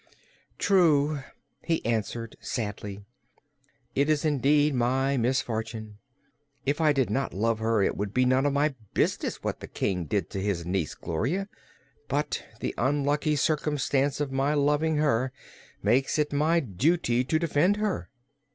"True," 0.57 1.19
he 1.63 1.85
answered 1.85 2.35
sadly, 2.41 3.03
"it 3.93 4.09
is 4.09 4.25
indeed 4.25 4.73
my 4.73 5.15
misfortune. 5.15 5.99
If 6.65 6.81
I 6.81 6.91
did 6.91 7.11
not 7.11 7.35
love 7.35 7.59
her, 7.59 7.83
it 7.83 7.95
would 7.95 8.11
be 8.11 8.25
none 8.25 8.47
of 8.47 8.51
my 8.53 8.73
business 8.95 9.43
what 9.43 9.59
the 9.59 9.67
King 9.67 10.05
did 10.05 10.31
to 10.31 10.41
his 10.41 10.65
niece 10.65 10.95
Gloria; 10.95 11.47
but 12.07 12.43
the 12.61 12.73
unlucky 12.79 13.35
circumstance 13.35 14.19
of 14.19 14.31
my 14.31 14.55
loving 14.55 14.97
her 14.97 15.31
makes 15.83 16.17
it 16.17 16.33
my 16.33 16.59
duty 16.61 17.23
to 17.23 17.37
defend 17.37 17.77
her." 17.77 18.09